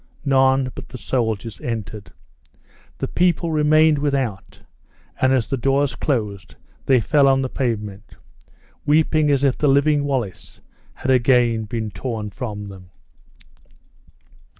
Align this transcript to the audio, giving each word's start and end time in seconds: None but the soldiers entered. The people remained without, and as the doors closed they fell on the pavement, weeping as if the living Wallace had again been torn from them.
None 0.25 0.71
but 0.73 0.89
the 0.89 0.97
soldiers 0.97 1.61
entered. 1.61 2.11
The 2.97 3.07
people 3.07 3.51
remained 3.51 3.99
without, 3.99 4.59
and 5.21 5.31
as 5.31 5.45
the 5.47 5.57
doors 5.57 5.93
closed 5.93 6.55
they 6.87 6.99
fell 6.99 7.27
on 7.27 7.43
the 7.43 7.49
pavement, 7.49 8.15
weeping 8.83 9.29
as 9.29 9.43
if 9.43 9.59
the 9.59 9.67
living 9.67 10.03
Wallace 10.03 10.59
had 10.95 11.11
again 11.11 11.65
been 11.65 11.91
torn 11.91 12.31
from 12.31 12.67
them. 12.69 12.89